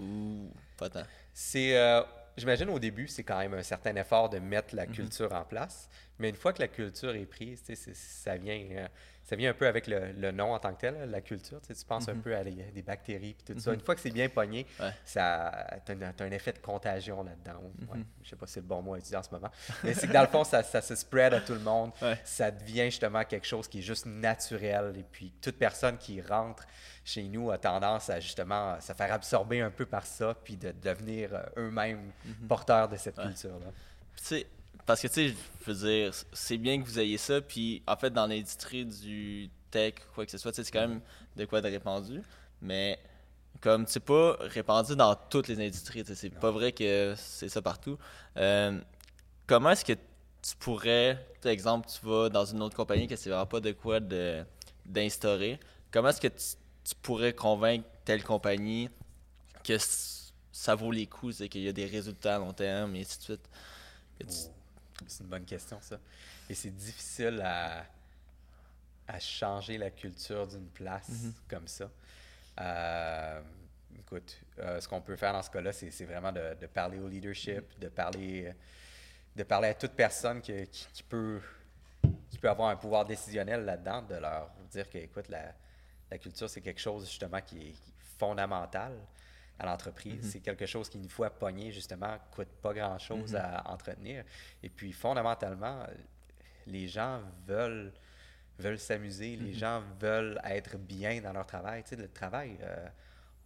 [0.00, 1.02] Ou pas tant?
[1.32, 2.02] C'est, euh,
[2.36, 5.88] j'imagine au début, c'est quand même un certain effort de mettre la culture en place.
[6.18, 8.88] Mais une fois que la culture est prise, tu sais, c'est- ça vient, euh,
[9.26, 11.60] ça vient un peu avec le, le nom en tant que tel, la culture.
[11.60, 13.74] Tu, sais, tu penses un peu à des, des bactéries puis tout ça.
[13.74, 14.90] Une fois que c'est bien pogné, Ouais.
[15.04, 17.60] ça, t'as, un, t'as un effet de contagion là-dedans.
[17.92, 19.50] Ouais, je sais pas si c'est le bon mot à utiliser en ce moment.
[19.82, 21.90] Mais c'est que dans le fond, ça, ça se spread à tout le monde.
[22.00, 22.16] Ouais.
[22.24, 24.94] Ça devient justement quelque chose qui est juste naturel.
[24.96, 26.64] Et puis toute personne qui rentre
[27.04, 30.70] chez nous a tendance à justement se faire absorber un peu par ça, puis de
[30.72, 32.12] devenir euh, eux-mêmes
[32.48, 33.66] porteurs de cette culture-là.
[34.16, 34.46] Tu sais,
[34.86, 35.34] parce que, tu sais,
[35.66, 39.50] je veux dire, c'est bien que vous ayez ça, puis en fait, dans l'industrie du
[39.70, 41.00] tech, quoi que ce soit, c'est quand même
[41.36, 42.22] de quoi de répandu,
[42.62, 42.98] mais
[43.60, 47.98] comme, c'est pas répandu dans toutes les industries, c'est pas vrai que c'est ça partout.
[48.36, 48.78] Euh,
[49.46, 53.30] comment est-ce que tu pourrais, par exemple, tu vas dans une autre compagnie que c'est
[53.30, 53.98] vraiment pas de quoi
[54.84, 55.58] d'instaurer,
[55.90, 58.88] comment est-ce que tu, pourrais convaincre telle compagnie
[59.64, 59.76] que
[60.52, 63.18] ça vaut les coups, c'est qu'il y a des résultats à long terme, et ainsi
[63.18, 63.50] de suite?
[65.06, 65.98] C'est une bonne question, ça.
[66.48, 67.84] Et c'est difficile à,
[69.08, 71.10] à changer la culture d'une place
[71.48, 71.90] comme ça.
[72.60, 73.42] Euh,
[73.98, 76.98] écoute, euh, ce qu'on peut faire dans ce cas-là, c'est c'est vraiment de, de parler
[76.98, 78.52] au leadership, de parler,
[79.34, 81.40] de parler à toute personne qui, qui, peut,
[82.30, 85.52] qui peut avoir un pouvoir décisionnel là-dedans, de leur dire que, écoute, la,
[86.10, 87.74] la culture, c'est quelque chose justement qui est
[88.18, 88.92] fondamental
[89.58, 90.26] à l'entreprise.
[90.26, 90.30] Mm-hmm.
[90.30, 93.40] C'est quelque chose qui, une fois pogné, justement, coûte pas grand-chose mm-hmm.
[93.40, 94.24] à entretenir.
[94.62, 95.86] Et puis, fondamentalement,
[96.66, 97.92] les gens veulent
[98.58, 99.58] veulent s'amuser, les mm-hmm.
[99.58, 101.82] gens veulent être bien dans leur travail.
[101.82, 102.88] Tu sais, le travail, euh,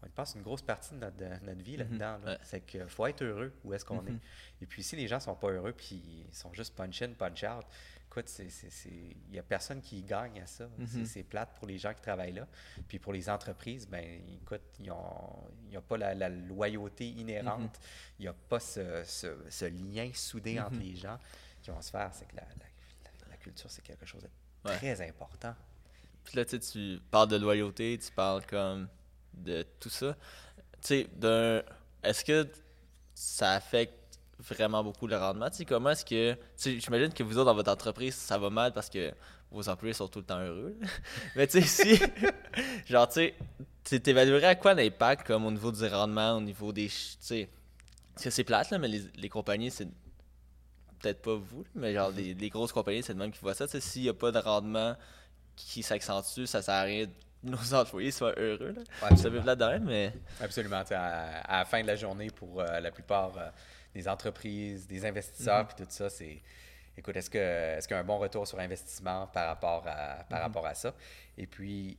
[0.02, 2.18] on passe une grosse partie de notre, vie là-dedans.
[2.42, 4.18] C'est qu'il faut être heureux où est-ce qu'on est.
[4.62, 7.44] Et puis si les gens sont pas heureux puis ils sont juste punch in, punch
[7.44, 7.66] out,
[8.10, 8.28] écoute,
[8.86, 10.68] il n'y a personne qui gagne à ça.
[10.80, 11.04] Mm-hmm.
[11.04, 12.46] C'est plate pour les gens qui travaillent là.
[12.88, 14.04] Puis pour les entreprises, ben
[14.42, 14.92] écoute, il
[15.70, 17.76] n'y a pas la, loyauté inhérente.
[17.76, 18.14] Mm-hmm.
[18.18, 21.18] Il n'y a pas ce, lien soudé entre les gens
[21.62, 22.10] qui vont se faire.
[22.12, 24.28] C'est que la, culture, c'est quelque chose de
[24.64, 25.54] très important.
[26.24, 28.88] Puis là, tu parles de loyauté, tu parles comme
[29.32, 30.14] de tout ça.
[30.82, 31.62] Tu sais, d'un.
[32.02, 32.48] Est-ce que
[33.14, 33.99] ça affecte
[34.48, 35.50] vraiment beaucoup le rendement?
[35.50, 36.32] Tu sais, comment est-ce que.
[36.32, 39.12] Tu sais, j'imagine que vous autres, dans votre entreprise, ça va mal parce que
[39.50, 40.76] vos employés sont tout le temps heureux.
[41.36, 42.02] Mais tu sais, si.
[42.86, 43.32] genre, tu
[43.84, 46.88] sais, t'évaluerais à quoi l'impact, comme au niveau du rendement, au niveau des.
[46.88, 47.48] Tu sais.
[48.14, 49.88] Parce que c'est plate, là, mais les, les compagnies, c'est
[51.00, 53.66] peut-être pas vous, mais genre les, grosses compagnies, c'est le même qui voit ça.
[53.68, 54.96] S'il n'y a pas de rendement
[55.56, 57.10] qui s'accentue, ça sert à rien que
[57.42, 58.74] nos employés soient heureux.
[58.76, 59.16] Là.
[59.16, 60.12] ça peut là mais.
[60.40, 60.82] Absolument.
[60.90, 63.48] À, la fin de la journée, pour euh, la plupart euh,
[63.94, 65.74] des entreprises, des investisseurs, mm-hmm.
[65.74, 66.42] puis tout ça, c'est.
[66.96, 70.24] Écoute, est-ce que est-ce qu'il y a un bon retour sur investissement par rapport à,
[70.24, 70.42] par mm-hmm.
[70.42, 70.94] rapport à ça?
[71.38, 71.96] Et puis,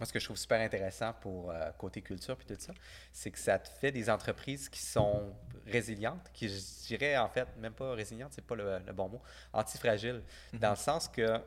[0.00, 2.72] moi, ce que je trouve super intéressant pour euh, côté culture puis tout ça,
[3.12, 5.34] c'est que ça te fait des entreprises qui sont
[5.66, 9.22] résilientes, qui, je dirais, en fait, même pas résilientes, c'est pas le, bon mot,
[9.52, 10.22] antifragiles,
[10.54, 11.38] mm dans le sens que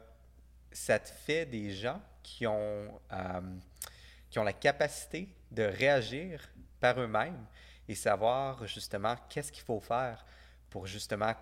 [0.72, 3.42] ça te fait des gens qui ont, euh,
[4.30, 6.48] qui ont la capacité de réagir
[6.80, 7.46] par eux-mêmes
[7.88, 10.26] et savoir justement qu'est-ce qu'il faut faire
[10.70, 11.34] pour justement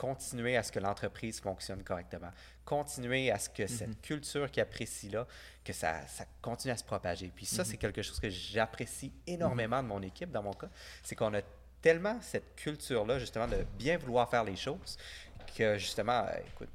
[0.00, 2.30] continuer à ce que l'entreprise fonctionne correctement,
[2.64, 3.96] continuer à ce que cette mhm.
[3.96, 5.26] culture qui apprécie là,
[5.62, 7.30] que ça, ça, continue à se propager.
[7.34, 7.80] Puis ça, c'est mhm.
[7.80, 10.70] quelque chose que j'apprécie énormément de mon équipe, dans mon cas,
[11.02, 11.42] c'est qu'on a
[11.82, 14.96] tellement cette culture-là, justement, de bien vouloir faire les choses,
[15.54, 16.70] que justement, euh, écoute,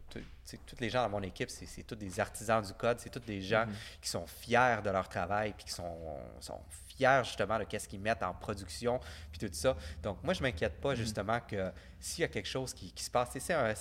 [0.67, 3.41] tous les gens dans mon équipe, c'est tous des artisans du code, c'est tous des
[3.41, 3.65] gens
[4.01, 6.59] qui sont fiers de leur travail, puis qui sont, sont
[6.95, 8.99] fiers justement de qu'est-ce qu'ils mettent en production,
[9.31, 9.75] puis tout ça.
[10.01, 13.29] Donc moi, je m'inquiète pas justement que s'il y a quelque chose qui, se passe,
[13.37, 13.73] c'est un,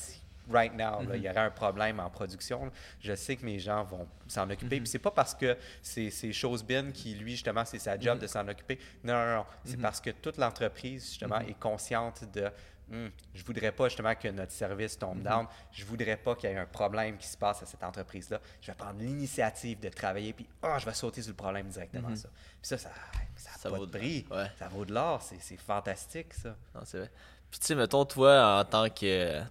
[0.50, 1.30] right now, il y mm-hmm.
[1.30, 4.76] aurait un problème en production, je sais que mes gens vont s'en occuper.
[4.76, 4.80] Mm-hmm.
[4.80, 8.22] Puis c'est pas parce que c'est Chosebin qui, lui, justement, c'est sa job mm-hmm.
[8.22, 8.78] de s'en occuper.
[9.02, 9.46] Non, non, non.
[9.64, 12.50] C'est parce que toute l'entreprise, justement, est consciente de
[12.88, 15.46] hmm, je voudrais pas justement que notre service tombe down.
[15.72, 18.40] Je voudrais pas qu'il y ait un problème qui se passe à cette entreprise-là.
[18.60, 22.14] Je vais prendre l'initiative de travailler, puis oh, je vais sauter sur le problème directement.
[22.14, 22.28] ça.
[22.60, 22.90] Puis ça, ça,
[23.36, 24.26] ça, vaut de prix.
[24.58, 25.22] Ça vaut de l'or.
[25.22, 26.56] C'est fantastique, ça.
[26.74, 27.10] Non, c'est vrai.
[27.50, 29.42] Puis tu sais, mettons, toi, en tant que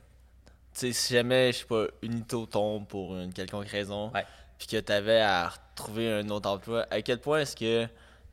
[0.74, 4.12] sais, si jamais, je sais pas, Unito tombe pour une quelconque raison,
[4.58, 7.88] puis que tu avais à retrouver un autre emploi, à quel point est-ce que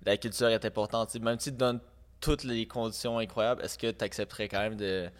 [0.04, 1.14] la culture est importante?
[1.16, 1.80] même si tu donnes
[2.20, 5.10] toutes les conditions incroyables, est-ce que tu accepterais quand même de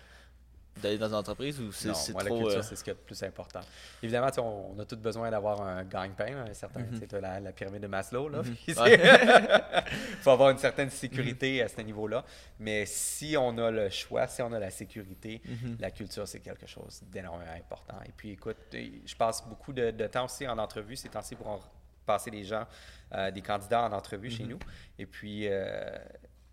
[0.80, 2.18] d'aller dans une entreprise ou c'est, trop...
[2.18, 3.60] la culture, euh, c'est ce qui est le plus important.
[4.02, 7.18] Évidemment, on, a tous besoin d'avoir un gagne-pain, un certain, mm-hmm.
[7.18, 8.30] la, la, pyramide de Maslow.
[8.66, 9.82] Il mm-hmm.
[10.20, 11.64] faut avoir une certaine sécurité mm-hmm.
[11.64, 12.24] à ce niveau-là.
[12.58, 15.42] Mais si on a le choix, si on a la sécurité,
[15.78, 17.98] la culture, c'est quelque chose d'énormément important.
[18.06, 21.60] Et puis, écoute, je passe beaucoup de, temps aussi en entrevue ces temps-ci pour
[22.06, 22.66] passer des gens,
[23.12, 24.58] euh, des candidats en entrevue chez nous.
[24.98, 25.46] Et puis...
[25.48, 25.98] Euh,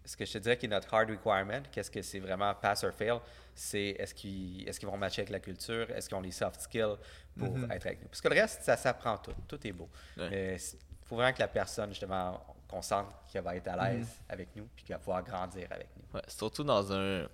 [0.07, 2.83] ce que je te dirais qui est notre hard requirement, qu'est-ce que c'est vraiment pass
[2.83, 3.19] or fail,
[3.53, 6.95] c'est est-ce qu'ils est vont matcher avec la culture, est-ce qu'ils ont les soft skills
[7.37, 7.73] pour mm-hmm.
[7.73, 8.07] être avec nous.
[8.07, 9.89] Parce que le reste, ça s'apprend tout, tout est beau.
[10.15, 14.07] Mais il faut vraiment que la personne, justement, qu'on sente qu'elle va être à l'aise
[14.07, 14.33] mm-hmm.
[14.33, 16.19] avec nous puis qu'elle va pouvoir grandir avec nous.
[16.27, 17.27] surtout dans un,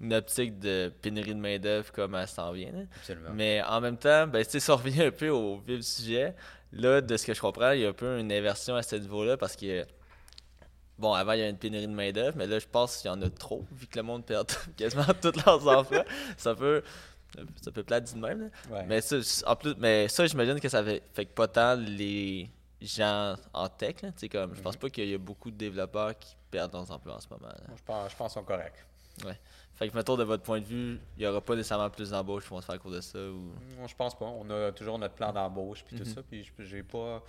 [0.00, 2.86] une optique de pénurie de main-d'œuvre comme elle s'en vient.
[2.96, 3.30] Absolument.
[3.32, 6.34] Mais en même temps, ben, ça revient un peu au vif du sujet.
[6.72, 8.96] Là, de ce que je comprends, il y a un peu une inversion à ce
[8.96, 9.84] niveau-là parce que
[11.00, 13.14] Bon, avant, il y a une pénurie de main-d'œuvre, mais là, je pense qu'il y
[13.14, 16.04] en a trop, vu que le monde perd quasiment tous leurs emplois.
[16.36, 16.82] ça peut.
[17.62, 18.50] Ça peut plaire de même.
[18.88, 22.50] Mais ça, en plus, mais ça, j'imagine que ça fait, fait que pas tant les
[22.80, 24.02] gens en tech.
[24.02, 24.80] Là, comme, Je pense mhm.
[24.80, 27.52] pas qu'il y a beaucoup de développeurs qui perdent leurs emplois en ce moment.
[27.76, 28.84] Je pense, je pense qu'ils sont corrects.
[29.24, 29.38] Ouais.
[29.74, 32.44] Fait que, mettons, de votre point de vue, il n'y aura pas nécessairement plus d'embauches
[32.44, 33.18] qui vont se faire à cause de ça?
[33.18, 33.54] Ou...
[33.78, 34.26] Non, je pense pas.
[34.26, 36.14] On a toujours notre plan d'embauche puis tout mhm.
[36.14, 36.22] ça.
[36.28, 37.22] Puis j'ai pas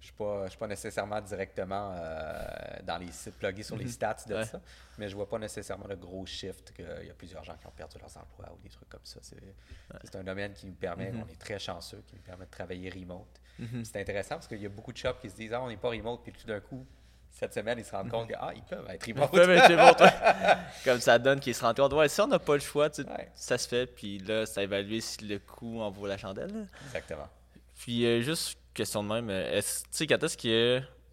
[0.00, 2.46] je ne suis, pas nécessairement directement euh,
[2.84, 3.90] dans les sites, plugués sur les mhm.
[3.90, 4.60] stats de ça,
[4.96, 7.72] mais je vois pas nécessairement le gros shift qu'il y a plusieurs gens qui ont
[7.72, 9.20] perdu leurs emplois ou des trucs comme ça.
[9.22, 11.24] C'est un domaine qui nous permet, mhm.
[11.24, 13.40] on est très chanceux, qui nous permet de travailler remote.
[13.58, 13.84] Mhm.
[13.84, 15.76] C'est intéressant parce qu'il y a beaucoup de shops qui se disent Ah, on n'est
[15.76, 16.86] pas remote, puis tout d'un coup,
[17.30, 19.30] cette semaine, ils se rendent compte que, ah, ils peuvent être Ils remote.
[19.32, 20.56] peuvent être remote, ouais.
[20.84, 23.02] Comme ça donne qu'ils se rendent compte, ouais, si on n'a pas le choix, tu
[23.02, 23.30] Ouais.
[23.34, 26.68] ça se fait, puis là, ça évalue si le coût en vaut la chandelle.
[26.86, 27.28] Exactement.
[27.76, 30.50] Puis euh, juste question de même, euh, est-ce, tu sais, quand est-ce qu'il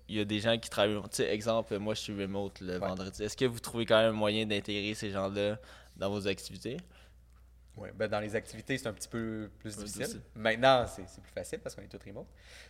[0.08, 2.74] y y a des gens qui travaillent, tu sais, exemple, moi je suis remote le
[2.74, 2.80] Ouais.
[2.80, 5.58] vendredi, est-ce que vous trouvez quand même un moyen d'intégrer ces gens-là
[5.98, 6.78] dans vos activités?
[7.76, 10.02] Ouais, ben dans les activités, c'est un petit peu plus difficile.
[10.04, 10.22] difficile.
[10.36, 12.28] Maintenant, c'est c'est plus facile parce qu'on est tous remote.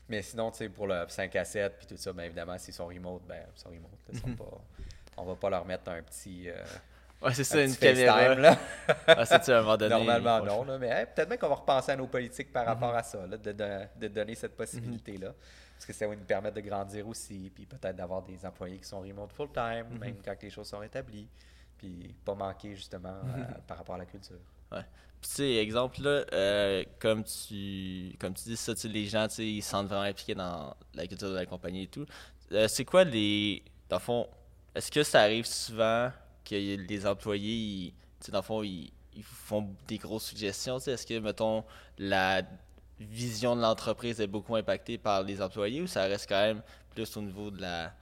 [0.10, 2.74] Mais sinon, tu sais, pour le 5 à 7 puis tout ça, ben évidemment, s'ils
[2.74, 4.00] sont remote, ben ils sont remote.
[4.12, 4.20] là.
[4.20, 4.62] Sont pas,
[5.18, 6.56] on va pas leur mettre un petit, euh,
[7.26, 8.36] Ouais, c'est un ça, une caméra.
[8.36, 8.58] là.
[9.08, 9.96] Ah, c'est à un moment donné.
[9.96, 10.64] Normalement, non.
[10.64, 12.98] là, mais hey, peut-être bien qu'on va repenser à nos politiques par rapport Mhm.
[12.98, 15.34] à ça, là, de, de- de donner cette possibilité-là.
[15.76, 18.88] Parce que ça va nous permettre de grandir aussi, puis peut-être d'avoir des employés qui
[18.88, 20.00] sont remote full-time, Mhm.
[20.00, 21.28] même quand les choses sont rétablies,
[21.78, 23.48] puis pas manquer justement euh, Mhm.
[23.68, 24.38] par rapport à la culture.
[24.70, 24.82] Puis,
[25.22, 29.36] tu sais, exemple, là, euh, comme, tu, comme tu dis ça, tu les gens, tu
[29.36, 32.06] sais, ils se sentent vraiment impliqués dans la culture de la compagnie et tout.
[32.52, 33.64] Euh, c'est quoi les.
[33.90, 34.28] Dans le fond,
[34.76, 36.12] est-ce que ça arrive souvent
[36.46, 37.94] que les employés,
[38.28, 40.78] ils, dans le fond, ils, ils font des grosses suggestions?
[40.78, 41.64] Est-ce que, mettons,
[41.98, 42.42] la
[43.00, 47.18] vision de l'entreprise est beaucoup impactée par les employés ou ça reste quand même plus
[47.18, 47.94] au niveau de la,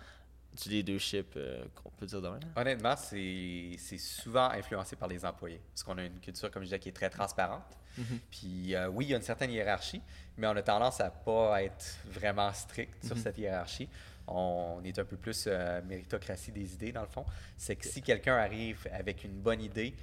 [0.61, 2.39] du leadership, euh, qu'on peut dire demain?
[2.55, 5.59] Honnêtement, c'est souvent influencé par les employés.
[5.71, 7.63] Parce qu'on a une culture, comme je disais, qui est très transparente.
[7.97, 8.19] Mhm.
[8.31, 10.01] Puis euh, oui, il y a une certaine hiérarchie,
[10.37, 13.21] mais on a tendance à pas être vraiment strict sur Mhm.
[13.21, 13.87] cette hiérarchie.
[14.27, 17.25] On est un peu plus euh, méritocratie des idées, dans le fond.
[17.57, 19.95] C'est que si quelqu'un arrive avec une bonne idée,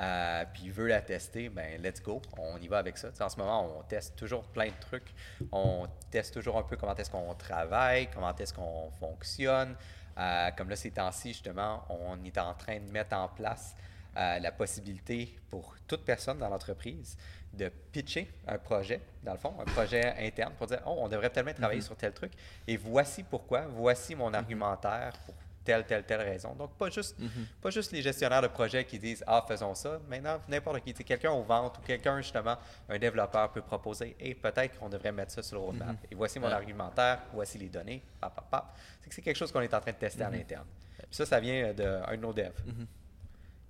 [0.00, 3.08] euh, puis il veut la tester, ben let's go, on y va avec ça.
[3.20, 5.14] En ce moment, on teste toujours plein de trucs.
[5.52, 9.76] On teste toujours un peu comment est-ce qu'on travaille, comment est-ce qu'on fonctionne.
[10.18, 13.76] Euh, comme là, ces temps-ci, justement, on est en train de mettre en place
[14.16, 17.16] euh, la possibilité pour toute personne dans l'entreprise
[17.52, 21.30] de pitcher un projet, dans le fond, un projet interne pour dire, oh, on devrait
[21.30, 22.32] tellement travailler sur tel truc,
[22.66, 26.54] et voici pourquoi, voici mon argumentaire pour telle, telle, telle raison.
[26.54, 27.46] Donc, pas juste, Mhm.
[27.60, 29.98] pas juste les gestionnaires de projet qui disent, ah, faisons ça.
[30.08, 32.56] Maintenant, n'importe qui, sais, quelqu'un aux ventes ou quelqu'un, justement,
[32.88, 35.88] un développeur peut proposer, et peut-être qu'on devrait mettre ça sur le roadmap.
[35.88, 35.96] Mhm.
[36.10, 36.52] Et voici mon Ouais.
[36.52, 38.76] argumentaire, voici les données, pap, pap, pap.
[39.02, 40.36] C'est que c'est quelque chose qu'on est en train de tester à Mhm.
[40.36, 40.66] l'interne.
[40.98, 42.86] Puis ça, ça vient d'un de nos devs Mhm.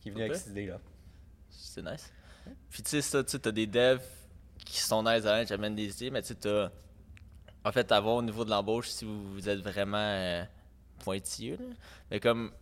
[0.07, 0.39] Qui est venu avec Ok.
[0.39, 0.79] cette idée-là.
[1.51, 2.13] C'est nice.
[2.71, 4.01] Puis tu sais, ça, tu t'as des devs
[4.65, 6.71] qui sont nice à l'aide, j'amène des idées, mais tu sais, t'as.
[7.65, 10.45] En fait, à voir au niveau de l'embauche si vous, vous êtes vraiment euh,
[11.01, 11.57] pointilleux.
[11.57, 11.75] là.
[12.11, 12.53] Mais comme.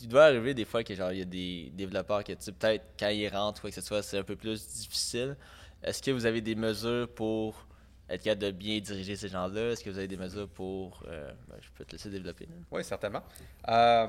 [0.00, 2.52] Il doit arriver des fois que genre il y a des développeurs que tu sais,
[2.52, 5.36] peut-être quand ils rentrent ou quoi que ce soit, c'est un peu plus difficile.
[5.82, 7.66] Est-ce que vous avez des mesures pour
[8.08, 9.72] être capable de bien diriger ces gens-là?
[9.72, 11.02] Est-ce que vous avez des mesures pour.
[11.08, 12.46] euh, ben, je peux te laisser développer.
[12.46, 12.52] là.
[12.70, 13.24] Oui, certainement.
[13.66, 14.06] Euh,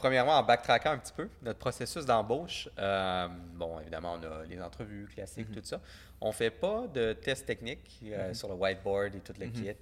[0.00, 4.60] premièrement, en backtrackant un petit peu, notre processus d'embauche, euh, bon, évidemment, on a les
[4.60, 5.78] entrevues classiques, tout ça.
[6.20, 9.76] On ne fait pas de tests techniques euh, sur le whiteboard et tout le kit.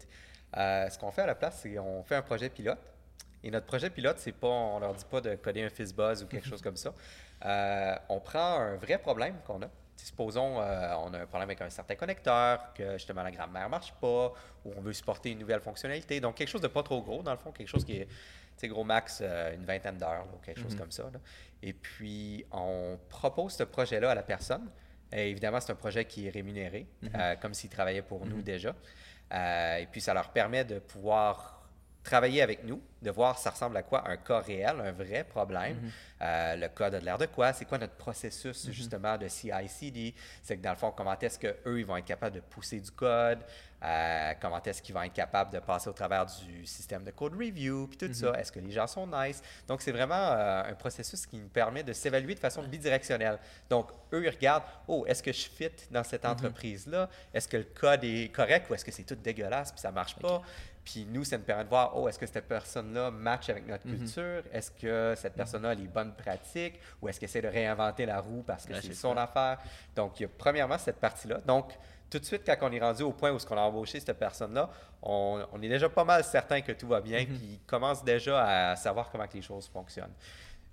[0.56, 2.92] Euh, ce qu'on fait à la place, c'est qu'on fait un projet pilote.
[3.44, 6.26] Et notre projet pilote, c'est pas, on leur dit pas de coder un fizzbuzz ou
[6.26, 6.92] quelque chose comme ça.
[8.08, 9.70] On prend un vrai problème qu'on a.
[10.04, 13.70] Supposons, euh, on a un problème avec un certain connecteur, que justement la grammaire ne
[13.70, 14.32] marche pas,
[14.64, 16.20] ou on veut supporter une nouvelle fonctionnalité.
[16.20, 18.12] Donc, quelque chose de pas trop gros, dans le fond, quelque chose qui est, tu
[18.56, 20.78] sais, gros max, euh, une vingtaine d'heures, ou quelque chose Mhm.
[20.80, 21.02] comme ça.
[21.12, 21.18] là.
[21.62, 24.70] Et puis, on propose ce projet-là à la personne.
[25.12, 28.74] Et évidemment, c'est un projet qui est rémunéré, euh, comme s'ils travaillaient pour nous déjà.
[29.32, 31.57] Euh, et puis, ça leur permet de pouvoir
[32.08, 35.90] travailler avec nous, de voir ça ressemble à quoi un cas réel, un vrai problème.
[36.20, 37.52] Euh, le cas a de l'air de quoi?
[37.52, 40.14] C'est quoi notre processus justement de CI/CD?
[40.42, 42.90] C'est que dans le fond, comment est-ce qu'eux, ils vont être capables de pousser du
[42.90, 43.40] code?
[43.80, 47.34] Euh, comment est-ce qu'ils vont être capables de passer au travers du système de code
[47.34, 47.86] review?
[47.86, 49.40] Puis tout ça, est-ce que les gens sont nice?
[49.68, 53.38] Donc, c'est vraiment euh, un processus qui nous permet de s'évaluer de façon bidirectionnelle.
[53.70, 57.08] Donc, eux, ils regardent, oh, est-ce que je fit dans cette entreprise-là?
[57.32, 60.16] Est-ce que le code est correct ou est-ce que c'est tout dégueulasse puis ça marche
[60.16, 60.42] pas?
[60.90, 63.82] Puis nous, ça nous permet de voir, oh, est-ce que cette personne-là match avec notre
[63.82, 64.42] culture?
[64.50, 66.80] Est-ce que cette personne-là a les bonnes pratiques?
[67.02, 69.24] Ou est-ce qu'elle essaie de réinventer la roue parce que c'est son ça.
[69.24, 69.58] affaire?
[69.94, 71.42] Donc, il y a premièrement cette partie-là.
[71.46, 71.74] Donc,
[72.08, 74.70] tout de suite, quand on est rendu au point où on a embauché cette personne-là,
[75.02, 78.70] on, on est déjà pas mal certain que tout va bien, puis il commence déjà
[78.70, 80.14] à savoir comment que les choses fonctionnent.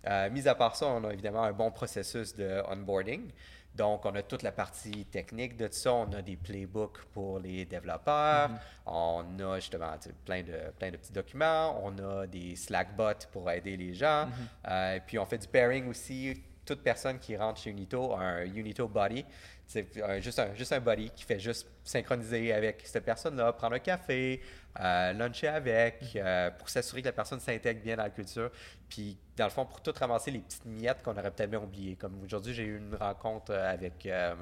[0.07, 3.31] Euh, mis à part ça, on a évidemment un bon processus de onboarding.
[3.75, 5.93] Donc, on a toute la partie technique de ça.
[5.93, 8.49] On a des playbooks pour les développeurs.
[8.85, 9.91] On a justement
[10.23, 11.81] plein de, plein de petits documents.
[11.83, 14.27] On a des Slack-bots pour aider les gens.
[14.67, 16.41] Euh, puis, on fait du pairing aussi.
[16.65, 19.23] Toute personne qui rentre chez Unito a un Unito Body.
[19.67, 19.87] C'est
[20.21, 24.41] juste, un, juste un body qui fait juste synchroniser avec cette personne-là, prendre un café,
[24.79, 28.51] euh, luncher avec, euh, pour s'assurer que la personne s'intègre bien dans la culture.
[28.89, 31.95] Puis, dans le fond, pour tout ramasser les petites miettes qu'on aurait peut-être bien oubliées.
[31.95, 34.35] Comme aujourd'hui, j'ai eu une rencontre euh, avec euh,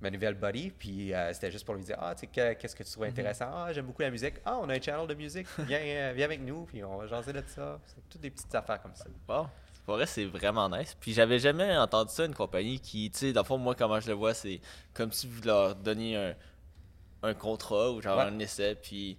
[0.00, 2.74] ma nouvelle buddy, puis euh, c'était juste pour lui dire Ah, tu sais, que- qu'est-ce
[2.76, 3.46] que tu trouves intéressant?
[3.52, 4.34] Ah, j'aime beaucoup la musique.
[4.44, 7.32] Ah, on a un channel de musique, viens, viens avec nous, puis on va jaser
[7.32, 7.78] de ça.
[7.86, 9.04] C'est toutes des petites affaires comme ça.
[9.26, 9.46] Bon,
[9.88, 10.94] pour vrai, c'est vraiment nice.
[11.00, 13.98] Puis j'avais jamais entendu ça, une compagnie qui, tu sais, dans le fond, moi, comment
[13.98, 14.60] je le vois, c'est
[14.92, 16.34] comme si vous leur donniez un,
[17.22, 18.24] un contrat ou genre Ouais.
[18.24, 19.16] un essai, puis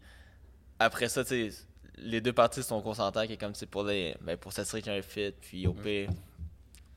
[0.77, 1.65] après ça, tu sais,
[1.97, 4.95] les deux parties sont consentants, que comme c'est pour les, ben, pour s'assurer qu'il y
[4.95, 5.81] a un fit, puis au Mhm.
[5.81, 6.09] pire,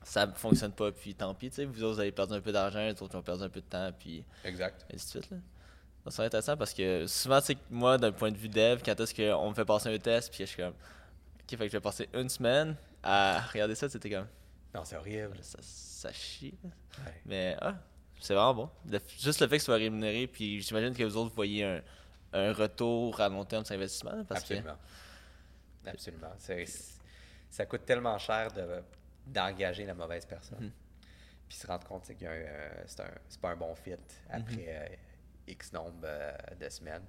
[0.03, 2.51] ça fonctionne pas, puis tant pis, tu sais, vous autres, vous avez perdu un peu
[2.51, 4.85] d'argent, les autres ont perdu un peu de temps, puis Exact.
[4.93, 5.37] ainsi de suite, là.
[6.05, 8.99] Donc, c'est intéressant parce que souvent, tu sais, moi, d'un point de vue dev, quand
[8.99, 11.71] est-ce qu'on me fait passer un test, puis je suis comme, ok, fait que je
[11.71, 14.27] vais passer une semaine à regarder ça, c'était comme,
[14.73, 15.37] Non, c'est horrible.
[15.41, 16.57] ça, ça chie.
[16.63, 17.21] Ouais.
[17.25, 17.75] Mais, ah,
[18.19, 18.69] c'est vraiment bon.
[18.89, 21.81] Le- juste le fait que ce soit rémunéré, puis j'imagine que vous autres voyez un,
[22.33, 24.77] un retour à long terme sur investissement, là, parce Absolument.
[25.85, 26.33] Absolument.
[27.49, 28.81] Ça coûte tellement cher de-
[29.27, 30.59] d'engager la mauvaise personne.
[30.65, 30.71] Mhm.
[31.47, 33.93] Puis se rendre compte un, euh, c'est un- c'est pas un bon fit
[34.29, 34.65] après Mhm.
[34.67, 34.87] euh,
[35.47, 37.03] X nombre euh, de semaines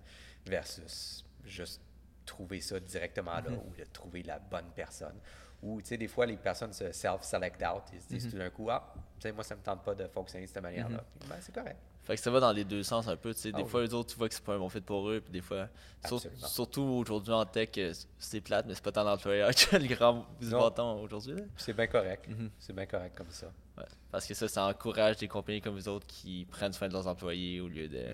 [0.45, 1.81] versus juste
[2.27, 3.59] trouver ça directement là Mhm.
[3.59, 5.19] ou de trouver la bonne personne.
[5.65, 7.83] Ou, tu sais, des fois, les personnes se self-select out.
[7.95, 8.31] Ils se disent Mhm.
[8.33, 10.63] tout d'un coup, ah, tu sais, moi, ça me tente pas de fonctionner de cette
[10.63, 10.99] manière-là.
[11.23, 11.29] Mhm.
[11.29, 11.79] Ben, c'est correct.
[12.03, 13.33] fait que ça va dans les deux sens un peu.
[13.33, 13.51] tu sais.
[13.53, 15.23] Des Ah fois, eux autres, tu vois que c'est pas un bon fit pour eux,
[15.23, 15.69] puis des fois,
[16.03, 16.47] Absolument.
[16.47, 19.87] surtout aujourd'hui en tech, euh, c'est plate, mais c'est pas tant l'employeur qui a le
[19.87, 21.35] grand bâton aujourd'hui.
[21.37, 21.43] là.
[21.57, 22.29] C'est bien correct.
[22.29, 22.51] Mhm.
[22.59, 23.47] C'est bien correct comme ça.
[23.79, 23.85] Ouais.
[24.13, 27.07] Parce que ça, ça encourage des compagnies comme vous autres qui prennent soin de leurs
[27.09, 28.05] employés au lieu de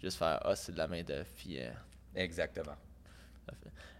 [0.00, 1.26] juste faire Ah, c'est de la main-d'œuvre.
[1.36, 1.70] Puis, euh,
[2.14, 2.76] Exactement.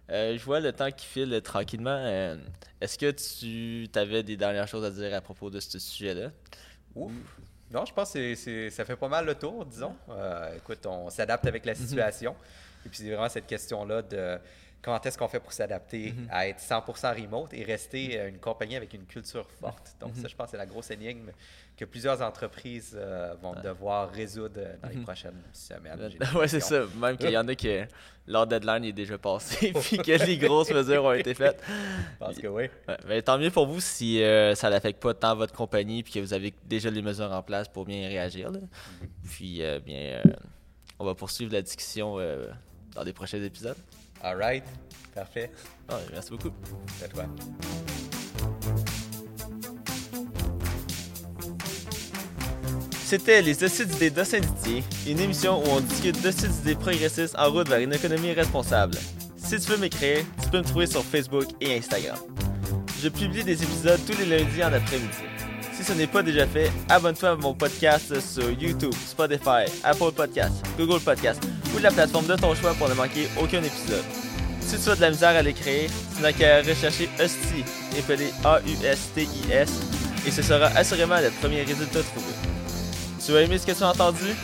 [0.09, 1.95] Euh, je vois le temps qui file euh, tranquillement.
[1.97, 2.35] Euh,
[2.81, 6.31] Est-ce que tu avais des dernières choses à dire à propos de ce sujet-là?
[6.95, 7.11] Ouf.
[7.71, 9.95] Non, je pense que c'est- ça fait pas mal le tour, disons.
[10.09, 12.35] Euh, écoute, on s'adapte avec la situation.
[12.85, 14.37] Et puis, c'est vraiment cette question-là de
[14.81, 16.27] comment est-ce qu'on fait pour s'adapter Mhm.
[16.31, 19.95] à être 100% remote et rester euh, une compagnie avec une culture forte?
[19.99, 20.21] Donc, Mhm.
[20.23, 21.31] ça, je pense que c'est la grosse énigme
[21.77, 23.61] que plusieurs entreprises euh, vont Ouais.
[23.61, 25.03] devoir résoudre dans les Mhm.
[25.03, 26.09] prochaines semaines.
[26.35, 26.83] ouais, c'est ça.
[26.99, 27.85] Même qu'il y en a que
[28.27, 31.61] leur deadline est déjà passé, puis que les grosses mesures ont été faites.
[31.67, 32.63] Je pense que oui.
[32.87, 36.13] Ouais, ben, tant mieux pour vous si euh, ça n'affecte pas tant votre compagnie, puis
[36.13, 38.51] que vous avez déjà les mesures en place pour bien réagir.
[38.51, 38.59] là.
[39.29, 40.21] Puis, euh, bien,
[40.99, 42.17] on va poursuivre la discussion
[42.95, 43.77] dans les prochains épisodes.
[44.23, 44.63] All right.
[45.13, 45.51] Parfait.
[45.89, 46.51] Ah, merci beaucoup.
[46.97, 47.25] C'est à toi.
[53.03, 57.67] C'était Les d'idées de Saint-Didier, une émission où on discute d'hosties d'idées progressistes en route
[57.67, 58.97] vers une économie responsable.
[59.35, 62.17] Si tu veux m'écrire, tu peux me trouver sur Facebook et Instagram.
[63.01, 65.09] Je publie des épisodes tous les lundis en après-midi.
[65.73, 70.63] Si ce n'est pas déjà fait, abonne-toi à mon podcast sur YouTube, Spotify, Apple Podcasts,
[70.77, 71.43] Google Podcasts
[71.75, 74.03] ou la plateforme de ton choix pour ne manquer aucun épisode.
[74.61, 77.65] Si tu as de la misère à l'écrire, tu n'as qu'à rechercher Hostie,
[77.97, 79.69] appelé A-U-S-T-I-S,
[80.25, 82.33] et ce sera assurément le premier résultat trouvé.
[83.25, 84.35] Tu as aimé ce que tu as entendu?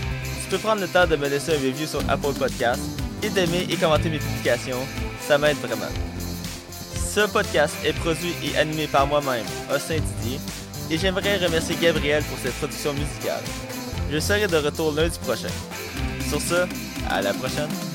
[0.44, 2.82] Tu peux prendre le temps de me laisser un review sur Apple Podcasts
[3.24, 4.80] et d'aimer et commenter mes publications.
[5.28, 5.92] Ça m'aide vraiment.
[7.16, 10.40] Ce podcast est produit et animé par moi-même, Austin Didier,
[10.90, 13.44] et j'aimerais remercier Gabriel pour cette production musicale.
[14.12, 15.50] Je serai de retour lundi prochain.
[16.30, 16.68] Sur ce,
[17.10, 17.87] à la prochaine.